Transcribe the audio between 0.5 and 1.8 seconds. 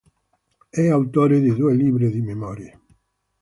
È autore di due